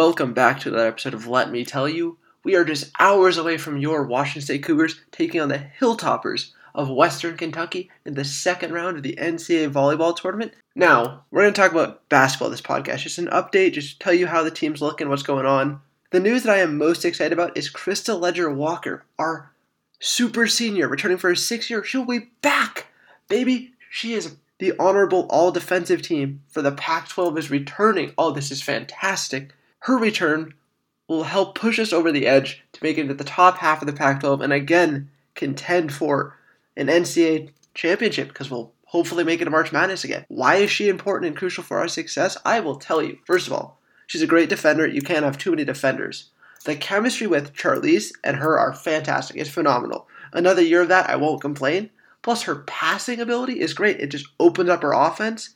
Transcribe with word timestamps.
Welcome 0.00 0.32
back 0.32 0.60
to 0.60 0.70
another 0.70 0.88
episode 0.88 1.12
of 1.12 1.26
Let 1.26 1.50
Me 1.50 1.62
Tell 1.62 1.86
You. 1.86 2.16
We 2.42 2.56
are 2.56 2.64
just 2.64 2.90
hours 2.98 3.36
away 3.36 3.58
from 3.58 3.76
your 3.76 4.02
Washington 4.02 4.40
State 4.40 4.62
Cougars 4.62 4.98
taking 5.12 5.42
on 5.42 5.50
the 5.50 5.66
Hilltoppers 5.78 6.52
of 6.74 6.88
Western 6.88 7.36
Kentucky 7.36 7.90
in 8.06 8.14
the 8.14 8.24
second 8.24 8.72
round 8.72 8.96
of 8.96 9.02
the 9.02 9.16
NCAA 9.16 9.70
volleyball 9.70 10.16
tournament. 10.16 10.54
Now, 10.74 11.26
we're 11.30 11.42
going 11.42 11.52
to 11.52 11.60
talk 11.60 11.72
about 11.72 12.08
basketball 12.08 12.48
this 12.48 12.62
podcast. 12.62 13.00
Just 13.00 13.18
an 13.18 13.26
update, 13.26 13.74
just 13.74 14.00
tell 14.00 14.14
you 14.14 14.26
how 14.26 14.42
the 14.42 14.50
team's 14.50 14.80
looking, 14.80 15.04
and 15.04 15.10
what's 15.10 15.22
going 15.22 15.44
on. 15.44 15.82
The 16.12 16.20
news 16.20 16.44
that 16.44 16.56
I 16.56 16.60
am 16.60 16.78
most 16.78 17.04
excited 17.04 17.34
about 17.34 17.58
is 17.58 17.70
Krista 17.70 18.18
Leger-Walker, 18.18 19.04
our 19.18 19.52
super 19.98 20.46
senior, 20.46 20.88
returning 20.88 21.18
for 21.18 21.28
her 21.28 21.34
sixth 21.34 21.68
year. 21.68 21.84
She'll 21.84 22.06
be 22.06 22.30
back, 22.40 22.86
baby. 23.28 23.74
She 23.90 24.14
is 24.14 24.36
the 24.60 24.72
honorable 24.78 25.26
all 25.28 25.52
defensive 25.52 26.00
team 26.00 26.40
for 26.48 26.62
the 26.62 26.72
Pac 26.72 27.10
12 27.10 27.36
is 27.36 27.50
returning. 27.50 28.14
Oh, 28.16 28.30
this 28.30 28.50
is 28.50 28.62
fantastic. 28.62 29.52
Her 29.80 29.96
return 29.96 30.54
will 31.08 31.24
help 31.24 31.54
push 31.54 31.78
us 31.78 31.92
over 31.92 32.12
the 32.12 32.26
edge 32.26 32.62
to 32.72 32.84
make 32.84 32.98
it 32.98 33.02
into 33.02 33.14
the 33.14 33.24
top 33.24 33.58
half 33.58 33.80
of 33.80 33.86
the 33.86 33.92
Pac 33.92 34.20
12 34.20 34.42
and 34.42 34.52
again 34.52 35.10
contend 35.34 35.92
for 35.92 36.36
an 36.76 36.88
NCAA 36.88 37.50
championship 37.74 38.28
because 38.28 38.50
we'll 38.50 38.72
hopefully 38.86 39.24
make 39.24 39.40
it 39.40 39.44
to 39.44 39.50
March 39.50 39.72
Madness 39.72 40.04
again. 40.04 40.24
Why 40.28 40.56
is 40.56 40.70
she 40.70 40.88
important 40.88 41.28
and 41.28 41.36
crucial 41.36 41.64
for 41.64 41.78
our 41.78 41.88
success? 41.88 42.36
I 42.44 42.60
will 42.60 42.76
tell 42.76 43.02
you. 43.02 43.18
First 43.24 43.46
of 43.46 43.52
all, 43.54 43.80
she's 44.06 44.22
a 44.22 44.26
great 44.26 44.50
defender. 44.50 44.86
You 44.86 45.00
can't 45.00 45.24
have 45.24 45.38
too 45.38 45.50
many 45.50 45.64
defenders. 45.64 46.30
The 46.64 46.76
chemistry 46.76 47.26
with 47.26 47.54
Charlisse 47.54 48.12
and 48.22 48.36
her 48.36 48.58
are 48.58 48.74
fantastic. 48.74 49.36
It's 49.36 49.48
phenomenal. 49.48 50.08
Another 50.32 50.62
year 50.62 50.82
of 50.82 50.88
that, 50.88 51.08
I 51.08 51.16
won't 51.16 51.40
complain. 51.40 51.88
Plus, 52.22 52.42
her 52.42 52.56
passing 52.66 53.18
ability 53.18 53.60
is 53.60 53.72
great. 53.72 53.98
It 53.98 54.08
just 54.08 54.26
opens 54.38 54.68
up 54.68 54.82
her 54.82 54.92
offense 54.92 55.54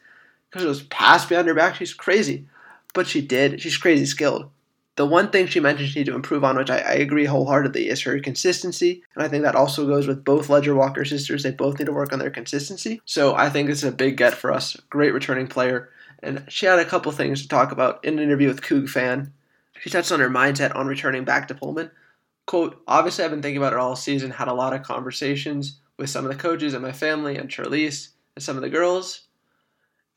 because 0.49 0.65
it 0.65 0.69
was 0.69 0.83
pass 0.85 1.27
behind 1.27 1.47
her 1.47 1.55
back. 1.55 1.75
She's 1.75 1.93
crazy 1.93 2.47
but 2.95 3.07
she 3.07 3.21
did. 3.21 3.61
She's 3.61 3.77
crazy 3.77 4.07
skilled. 4.07 4.49
The 4.97 5.05
one 5.05 5.31
thing 5.31 5.49
she 5.49 5.59
mentioned 5.59 5.89
she 5.89 6.01
need 6.01 6.07
to 6.07 6.15
improve 6.15 6.45
on, 6.45 6.57
which 6.57 6.71
I, 6.71 6.79
I, 6.79 6.93
agree 6.93 7.25
wholeheartedly, 7.25 7.89
is 7.89 8.03
her 8.03 8.21
consistency. 8.21 9.03
And 9.15 9.25
I 9.25 9.29
think 9.29 9.43
that 9.43 9.57
also 9.57 9.87
goes 9.89 10.07
with 10.07 10.25
both 10.25 10.49
Leger-Walker 10.49 11.05
sisters. 11.05 11.43
They 11.43 11.51
both 11.51 11.81
need 11.81 11.87
to 11.87 11.93
work 11.93 12.13
on 12.13 12.21
their 12.21 12.31
consistency. 12.31 13.03
So 13.05 13.35
I 13.35 13.51
think 13.51 13.69
it's 13.69 13.83
a 13.83 13.91
big 13.91 14.17
get 14.17 14.35
for 14.35 14.53
us. 14.53 14.77
Great 14.91 15.13
returning 15.13 15.49
player. 15.49 15.91
And 16.23 16.45
she 16.49 16.67
had 16.67 16.79
a 16.79 16.85
couple 16.85 17.11
things 17.11 17.43
to 17.43 17.49
talk 17.49 17.73
about 17.73 18.05
in 18.05 18.19
an 18.19 18.25
interview 18.25 18.47
with 18.47 18.63
Coug 18.63 18.89
Fan. 18.89 19.33
She 19.81 19.91
touched 19.91 20.13
on 20.13 20.21
her 20.21 20.31
mindset 20.31 20.75
on 20.77 20.87
returning 20.87 21.25
back 21.25 21.49
to 21.49 21.55
Pullman. 21.55 21.91
Quote, 22.47 22.81
obviously 22.87 23.25
I've 23.25 23.33
been 23.33 23.43
thinking 23.43 23.59
about 23.59 23.73
it 23.73 23.81
all 23.81 23.97
season, 23.97 24.31
had 24.31 24.49
a 24.49 24.55
lot 24.55 24.75
of 24.75 24.83
conversations 24.85 25.81
with 25.99 26.09
some 26.11 26.25
of 26.25 26.31
the 26.31 26.39
coaches 26.39 26.73
and 26.73 26.83
my 26.83 26.93
family 26.93 27.37
and 27.37 27.49
Charlisse 27.49 28.11
and 28.37 28.45
some 28.45 28.57
of 28.57 28.63
the 28.63 28.69
girls. 28.69 29.27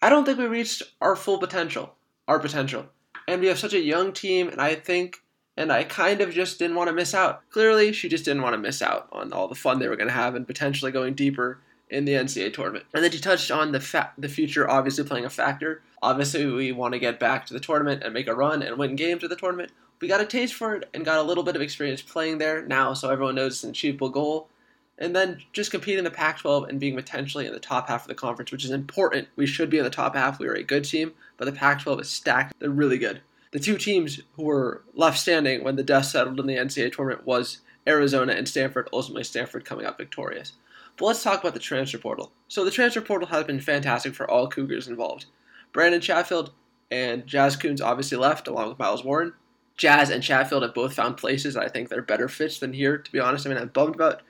I 0.01 0.09
don't 0.09 0.23
think 0.23 0.37
we 0.37 0.45
reached 0.45 0.83
our 1.01 1.15
full 1.15 1.39
potential 1.39 1.95
our 2.27 2.39
potential. 2.39 2.87
And 3.27 3.41
we 3.41 3.47
have 3.47 3.59
such 3.59 3.73
a 3.73 3.79
young 3.79 4.13
team, 4.13 4.47
and 4.47 4.61
I 4.61 4.75
think, 4.75 5.17
and 5.55 5.71
I 5.71 5.83
kind 5.83 6.21
of 6.21 6.31
just 6.31 6.59
didn't 6.59 6.75
want 6.75 6.87
to 6.87 6.93
miss 6.93 7.13
out. 7.13 7.49
Clearly, 7.49 7.91
she 7.91 8.09
just 8.09 8.25
didn't 8.25 8.43
want 8.43 8.53
to 8.53 8.59
miss 8.59 8.81
out 8.81 9.07
on 9.11 9.33
all 9.33 9.47
the 9.47 9.55
fun 9.55 9.79
they 9.79 9.87
were 9.87 9.95
going 9.95 10.07
to 10.07 10.13
have 10.13 10.35
and 10.35 10.47
potentially 10.47 10.91
going 10.91 11.13
deeper 11.13 11.59
in 11.89 12.05
the 12.05 12.13
NCAA 12.13 12.53
tournament. 12.53 12.85
And 12.93 13.03
then 13.03 13.11
she 13.11 13.19
touched 13.19 13.51
on 13.51 13.71
the 13.71 13.79
fa- 13.79 14.11
the 14.17 14.29
future 14.29 14.69
obviously 14.69 15.03
playing 15.03 15.25
a 15.25 15.29
factor. 15.29 15.81
Obviously, 16.01 16.45
we 16.45 16.71
want 16.71 16.93
to 16.93 16.99
get 16.99 17.19
back 17.19 17.45
to 17.47 17.53
the 17.53 17.59
tournament 17.59 18.03
and 18.03 18.13
make 18.13 18.27
a 18.27 18.35
run 18.35 18.61
and 18.61 18.77
win 18.77 18.95
games 18.95 19.23
at 19.23 19.29
the 19.29 19.35
tournament. 19.35 19.71
We 19.99 20.07
got 20.07 20.21
a 20.21 20.25
taste 20.25 20.53
for 20.53 20.75
it 20.75 20.89
and 20.93 21.03
got 21.03 21.17
a 21.17 21.23
little 21.23 21.43
bit 21.43 21.55
of 21.55 21.61
experience 21.61 22.01
playing 22.01 22.37
there 22.37 22.61
now, 22.65 22.93
so 22.93 23.09
everyone 23.09 23.35
knows 23.35 23.53
it's 23.53 23.63
an 23.63 23.71
achievable 23.71 24.09
goal 24.09 24.49
and 24.97 25.15
then 25.15 25.41
just 25.53 25.71
competing 25.71 25.99
in 25.99 26.03
the 26.03 26.11
Pac 26.11 26.39
12 26.39 26.69
and 26.69 26.79
being 26.79 26.95
potentially 26.95 27.45
in 27.45 27.53
the 27.53 27.59
top 27.59 27.87
half 27.87 28.03
of 28.03 28.07
the 28.07 28.15
conference, 28.15 28.51
which 28.51 28.65
is 28.65 28.71
important. 28.71 29.27
We 29.35 29.45
should 29.45 29.69
be 29.69 29.77
in 29.77 29.83
the 29.83 29.89
top 29.89 30.15
half. 30.15 30.39
We 30.39 30.47
are 30.47 30.53
a 30.53 30.63
good 30.63 30.85
team, 30.85 31.13
but 31.37 31.45
the 31.45 31.51
Pac 31.51 31.81
12 31.81 32.01
is 32.01 32.09
stacked. 32.09 32.53
They're 32.59 32.69
really 32.69 32.97
good. 32.97 33.21
The 33.51 33.59
two 33.59 33.77
teams 33.77 34.21
who 34.33 34.43
were 34.43 34.83
left 34.93 35.19
standing 35.19 35.63
when 35.63 35.75
the 35.75 35.83
dust 35.83 36.11
settled 36.11 36.39
in 36.39 36.47
the 36.47 36.55
NCAA 36.55 36.93
tournament 36.93 37.25
was 37.25 37.61
Arizona 37.87 38.33
and 38.33 38.47
Stanford, 38.47 38.89
ultimately, 38.91 39.23
Stanford 39.23 39.65
coming 39.65 39.85
out 39.85 39.97
victorious. 39.97 40.53
But 40.97 41.05
let's 41.05 41.23
talk 41.23 41.39
about 41.39 41.53
the 41.53 41.59
transfer 41.59 41.97
portal. 41.97 42.31
So, 42.47 42.65
the 42.65 42.71
transfer 42.71 43.01
portal 43.01 43.27
has 43.29 43.45
been 43.45 43.59
fantastic 43.59 44.15
for 44.15 44.29
all 44.29 44.49
Cougars 44.49 44.87
involved. 44.87 45.25
Brandon 45.71 46.01
Chatfield 46.01 46.51
and 46.91 47.25
Jazz 47.25 47.55
Coons 47.55 47.81
obviously 47.81 48.17
left, 48.17 48.47
along 48.47 48.69
with 48.69 48.79
Miles 48.79 49.03
Warren. 49.03 49.33
Jazz 49.77 50.09
and 50.09 50.23
Chatfield 50.23 50.63
have 50.63 50.73
both 50.73 50.93
found 50.93 51.17
places 51.17 51.55
I 51.55 51.69
think 51.69 51.87
they're 51.87 52.01
better 52.01 52.27
fits 52.27 52.59
than 52.59 52.73
here, 52.73 52.97
to 52.97 53.11
be 53.11 53.19
honest. 53.19 53.45
I 53.45 53.49
mean, 53.49 53.59
I'm 53.59 53.67
bummed 53.67 53.95
about 53.95 54.23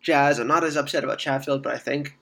Jazz. 0.00 0.38
I'm 0.38 0.46
not 0.46 0.64
as 0.64 0.76
upset 0.76 1.04
about 1.04 1.18
Chatfield, 1.18 1.62
but 1.62 1.74
I 1.74 1.78
think 1.78 2.16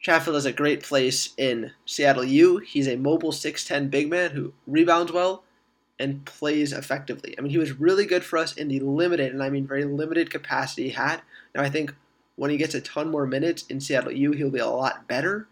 Chatfield 0.00 0.36
is 0.36 0.46
a 0.46 0.52
great 0.52 0.82
place 0.82 1.34
in 1.36 1.72
Seattle 1.84 2.24
U. 2.24 2.58
He's 2.58 2.88
a 2.88 2.96
mobile 2.96 3.32
6'10 3.32 3.90
big 3.90 4.08
man 4.08 4.30
who 4.30 4.52
rebounds 4.66 5.12
well 5.12 5.42
and 5.98 6.24
plays 6.24 6.72
effectively. 6.72 7.34
I 7.38 7.40
mean, 7.40 7.50
he 7.50 7.58
was 7.58 7.80
really 7.80 8.04
good 8.04 8.24
for 8.24 8.38
us 8.38 8.52
in 8.54 8.68
the 8.68 8.80
limited, 8.80 9.32
and 9.32 9.42
I 9.42 9.50
mean 9.50 9.66
very 9.66 9.84
limited 9.84 10.30
capacity 10.30 10.84
he 10.84 10.90
had. 10.90 11.22
Now, 11.54 11.62
I 11.62 11.70
think 11.70 11.94
when 12.36 12.50
he 12.50 12.56
gets 12.56 12.74
a 12.74 12.80
ton 12.80 13.10
more 13.10 13.26
minutes 13.26 13.64
in 13.68 13.80
Seattle 13.80 14.12
U, 14.12 14.32
he'll 14.32 14.50
be 14.50 14.58
a 14.58 14.66
lot 14.66 15.08
better 15.08 15.48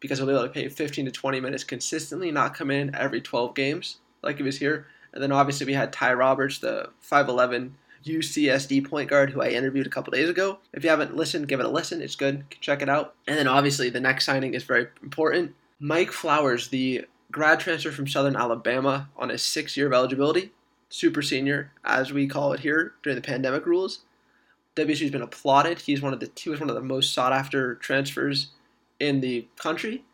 because 0.00 0.18
he'll 0.18 0.26
be 0.26 0.32
able 0.32 0.44
to 0.44 0.48
play 0.48 0.68
15 0.68 1.06
to 1.06 1.10
20 1.10 1.40
minutes 1.40 1.64
consistently, 1.64 2.30
not 2.30 2.54
come 2.54 2.70
in 2.70 2.94
every 2.94 3.20
12 3.20 3.54
games 3.54 3.96
like 4.22 4.36
he 4.36 4.44
was 4.44 4.58
here. 4.58 4.86
And 5.12 5.22
then 5.22 5.32
obviously 5.32 5.66
we 5.66 5.74
had 5.74 5.92
Ty 5.92 6.14
Roberts, 6.14 6.58
the 6.58 6.90
5'11 7.02 7.72
UCSD 8.04 8.88
point 8.88 9.10
guard 9.10 9.30
who 9.30 9.42
I 9.42 9.48
interviewed 9.48 9.86
a 9.86 9.90
couple 9.90 10.12
days 10.12 10.28
ago. 10.28 10.58
If 10.72 10.84
you 10.84 10.90
haven't 10.90 11.16
listened, 11.16 11.48
give 11.48 11.60
it 11.60 11.66
a 11.66 11.70
listen. 11.70 12.02
It's 12.02 12.16
good. 12.16 12.44
Check 12.60 12.82
it 12.82 12.88
out. 12.88 13.14
And 13.26 13.36
then 13.36 13.48
obviously 13.48 13.90
the 13.90 14.00
next 14.00 14.24
signing 14.24 14.54
is 14.54 14.64
very 14.64 14.88
important. 15.02 15.54
Mike 15.80 16.12
Flowers, 16.12 16.68
the 16.68 17.06
grad 17.30 17.60
transfer 17.60 17.90
from 17.90 18.08
Southern 18.08 18.36
Alabama 18.36 19.08
on 19.16 19.28
his 19.28 19.42
six 19.42 19.76
year 19.76 19.86
of 19.86 19.92
eligibility, 19.92 20.52
super 20.88 21.22
senior, 21.22 21.72
as 21.84 22.12
we 22.12 22.26
call 22.26 22.52
it 22.52 22.60
here 22.60 22.94
during 23.02 23.16
the 23.16 23.22
pandemic 23.22 23.66
rules. 23.66 24.00
WSU's 24.76 25.10
been 25.10 25.22
applauded. 25.22 25.80
He's 25.80 26.00
one 26.00 26.12
of 26.12 26.20
the 26.20 26.30
he 26.36 26.50
was 26.50 26.60
one 26.60 26.68
of 26.68 26.76
the 26.76 26.82
most 26.82 27.12
sought 27.12 27.32
after 27.32 27.74
transfers 27.76 28.48
in 29.00 29.20
the 29.20 29.46
country. 29.56 30.04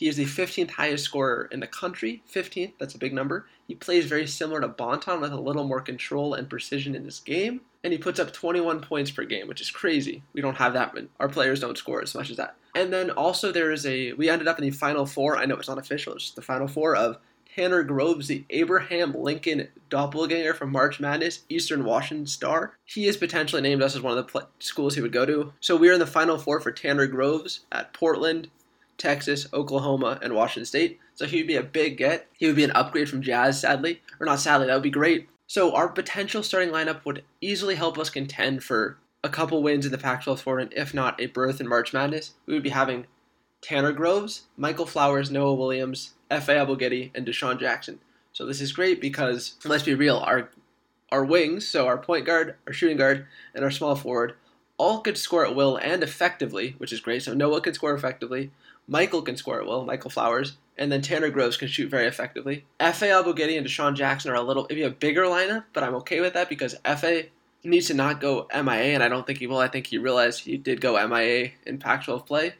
He 0.00 0.08
is 0.08 0.16
the 0.16 0.24
15th 0.24 0.70
highest 0.70 1.04
scorer 1.04 1.46
in 1.52 1.60
the 1.60 1.66
country. 1.66 2.22
15th, 2.32 2.72
that's 2.78 2.94
a 2.94 2.98
big 2.98 3.12
number. 3.12 3.44
He 3.68 3.74
plays 3.74 4.06
very 4.06 4.26
similar 4.26 4.62
to 4.62 4.68
Bonton 4.68 5.20
with 5.20 5.30
a 5.30 5.38
little 5.38 5.64
more 5.64 5.82
control 5.82 6.32
and 6.32 6.48
precision 6.48 6.94
in 6.94 7.04
his 7.04 7.20
game. 7.20 7.60
And 7.84 7.92
he 7.92 7.98
puts 7.98 8.18
up 8.18 8.32
21 8.32 8.80
points 8.80 9.10
per 9.10 9.24
game, 9.24 9.46
which 9.46 9.60
is 9.60 9.70
crazy. 9.70 10.22
We 10.32 10.40
don't 10.40 10.56
have 10.56 10.72
that. 10.72 10.96
Our 11.18 11.28
players 11.28 11.60
don't 11.60 11.76
score 11.76 12.00
as 12.00 12.14
much 12.14 12.30
as 12.30 12.38
that. 12.38 12.56
And 12.74 12.90
then 12.90 13.10
also 13.10 13.52
there 13.52 13.72
is 13.72 13.84
a, 13.84 14.14
we 14.14 14.30
ended 14.30 14.48
up 14.48 14.58
in 14.58 14.64
the 14.64 14.70
final 14.70 15.04
four. 15.04 15.36
I 15.36 15.44
know 15.44 15.56
it's 15.56 15.68
not 15.68 15.76
official, 15.76 16.14
it's 16.14 16.30
the 16.30 16.40
final 16.40 16.66
four 16.66 16.96
of 16.96 17.18
Tanner 17.54 17.82
Groves, 17.82 18.28
the 18.28 18.46
Abraham 18.48 19.12
Lincoln 19.12 19.68
doppelganger 19.90 20.54
from 20.54 20.72
March 20.72 20.98
Madness, 20.98 21.40
Eastern 21.50 21.84
Washington 21.84 22.26
Star. 22.26 22.72
He 22.86 23.06
is 23.06 23.18
potentially 23.18 23.60
named 23.60 23.82
us 23.82 23.96
as 23.96 24.00
one 24.00 24.16
of 24.16 24.32
the 24.32 24.46
schools 24.60 24.94
he 24.94 25.02
would 25.02 25.12
go 25.12 25.26
to. 25.26 25.52
So 25.60 25.76
we 25.76 25.90
are 25.90 25.94
in 25.94 25.98
the 25.98 26.06
final 26.06 26.38
four 26.38 26.58
for 26.60 26.72
Tanner 26.72 27.06
Groves 27.06 27.66
at 27.70 27.92
Portland, 27.92 28.48
Texas, 29.00 29.48
Oklahoma, 29.52 30.18
and 30.22 30.34
Washington 30.34 30.66
State. 30.66 31.00
So 31.14 31.26
he 31.26 31.38
would 31.38 31.48
be 31.48 31.56
a 31.56 31.62
big 31.62 31.96
get. 31.96 32.28
He 32.36 32.46
would 32.46 32.56
be 32.56 32.64
an 32.64 32.70
upgrade 32.72 33.08
from 33.08 33.22
Jazz, 33.22 33.60
sadly. 33.60 34.02
Or 34.20 34.26
not 34.26 34.40
sadly, 34.40 34.66
that 34.66 34.74
would 34.74 34.82
be 34.82 34.90
great. 34.90 35.28
So 35.46 35.74
our 35.74 35.88
potential 35.88 36.42
starting 36.42 36.70
lineup 36.70 37.04
would 37.04 37.24
easily 37.40 37.74
help 37.74 37.98
us 37.98 38.10
contend 38.10 38.62
for 38.62 38.98
a 39.24 39.28
couple 39.28 39.62
wins 39.62 39.84
in 39.84 39.92
the 39.92 39.98
Pac 39.98 40.22
12 40.22 40.44
tournament, 40.44 40.72
if 40.76 40.94
not 40.94 41.20
a 41.20 41.26
berth 41.26 41.60
in 41.60 41.68
March 41.68 41.92
Madness. 41.92 42.34
We 42.46 42.54
would 42.54 42.62
be 42.62 42.70
having 42.70 43.06
Tanner 43.60 43.92
Groves, 43.92 44.42
Michael 44.56 44.86
Flowers, 44.86 45.30
Noah 45.30 45.54
Williams, 45.54 46.12
Efe 46.30 46.54
Abogidi, 46.54 47.10
and 47.14 47.26
Dishon 47.26 47.58
Jackson. 47.58 47.98
So 48.32 48.46
this 48.46 48.60
is 48.60 48.72
great 48.72 49.00
because, 49.00 49.56
let's 49.64 49.82
be 49.82 49.94
real, 49.94 50.18
our 50.18 50.50
our 51.12 51.24
wings, 51.24 51.66
so 51.66 51.88
our 51.88 51.98
point 51.98 52.24
guard, 52.24 52.54
our 52.68 52.72
shooting 52.72 52.96
guard, 52.96 53.26
and 53.52 53.64
our 53.64 53.70
small 53.72 53.96
forward, 53.96 54.34
all 54.80 55.00
could 55.00 55.18
score 55.18 55.44
at 55.44 55.54
will 55.54 55.76
and 55.76 56.02
effectively, 56.02 56.74
which 56.78 56.90
is 56.90 57.00
great. 57.00 57.22
So 57.22 57.34
Noah 57.34 57.60
can 57.60 57.74
score 57.74 57.92
effectively. 57.92 58.50
Michael 58.88 59.20
can 59.20 59.36
score 59.36 59.60
at 59.60 59.66
will, 59.66 59.84
Michael 59.84 60.08
Flowers, 60.08 60.56
and 60.78 60.90
then 60.90 61.02
Tanner 61.02 61.28
Groves 61.28 61.58
can 61.58 61.68
shoot 61.68 61.90
very 61.90 62.06
effectively. 62.06 62.64
Fa 62.78 63.04
Abogidi 63.04 63.58
and 63.58 63.66
Dishon 63.66 63.94
Jackson 63.94 64.30
are 64.30 64.36
a 64.36 64.42
little 64.42 64.66
maybe 64.70 64.82
a 64.82 64.90
bigger 64.90 65.24
lineup, 65.24 65.64
but 65.74 65.84
I'm 65.84 65.94
okay 65.96 66.22
with 66.22 66.32
that 66.32 66.48
because 66.48 66.74
Fa 66.96 67.24
needs 67.62 67.88
to 67.88 67.94
not 67.94 68.22
go 68.22 68.48
MIA, 68.54 68.94
and 68.94 69.02
I 69.02 69.08
don't 69.08 69.26
think 69.26 69.38
he 69.38 69.46
will. 69.46 69.58
I 69.58 69.68
think 69.68 69.86
he 69.86 69.98
realized 69.98 70.40
he 70.40 70.56
did 70.56 70.80
go 70.80 70.94
MIA 71.06 71.50
in 71.66 71.78
Pac-12 71.78 72.26
play, 72.26 72.54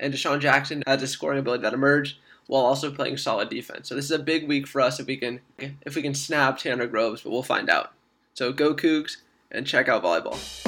and 0.00 0.14
Dishon 0.14 0.40
Jackson 0.40 0.82
has 0.86 1.02
a 1.02 1.06
scoring 1.06 1.38
ability 1.38 1.62
that 1.62 1.74
emerged 1.74 2.16
while 2.46 2.64
also 2.64 2.90
playing 2.90 3.18
solid 3.18 3.50
defense. 3.50 3.88
So 3.88 3.94
this 3.94 4.06
is 4.06 4.12
a 4.12 4.18
big 4.18 4.48
week 4.48 4.66
for 4.66 4.80
us 4.80 4.98
if 4.98 5.06
we 5.06 5.18
can 5.18 5.40
if 5.58 5.94
we 5.94 6.00
can 6.00 6.14
snap 6.14 6.56
Tanner 6.56 6.86
Groves, 6.86 7.20
but 7.20 7.30
we'll 7.30 7.42
find 7.42 7.68
out. 7.68 7.92
So 8.32 8.50
go 8.50 8.74
Cougs 8.74 9.18
and 9.50 9.66
check 9.66 9.88
out 9.88 10.02
volleyball. 10.02 10.65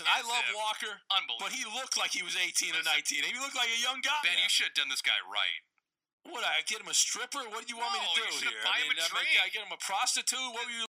Listen, 0.00 0.16
I 0.16 0.24
love 0.24 0.46
Walker, 0.56 0.96
but 1.44 1.52
he 1.52 1.60
looked 1.76 2.00
like 2.00 2.16
he 2.16 2.24
was 2.24 2.32
18 2.32 2.72
or 2.72 2.80
19. 2.80 3.20
He 3.20 3.36
looked 3.36 3.52
like 3.52 3.68
a 3.68 3.80
young 3.84 4.00
guy. 4.00 4.16
Ben, 4.24 4.40
you 4.40 4.48
should 4.48 4.72
have 4.72 4.78
done 4.80 4.88
this 4.88 5.04
guy 5.04 5.16
right. 5.28 5.60
What, 6.28 6.40
I 6.44 6.60
get 6.64 6.80
him 6.80 6.88
a 6.88 6.96
stripper? 6.96 7.40
What 7.48 7.64
do 7.64 7.72
you 7.72 7.80
want 7.80 7.96
No, 7.96 8.00
me 8.00 8.08
to 8.12 8.20
do 8.20 8.48
here? 8.48 8.60
I 8.64 8.84
him 8.84 8.92
mean, 8.92 9.00
a 9.00 9.08
I, 9.08 9.24
mean. 9.24 9.40
I 9.44 9.48
get 9.48 9.64
him 9.64 9.72
a 9.72 9.80
prostitute? 9.80 10.40
What 10.52 10.68
were 10.68 10.72
you 10.72 10.78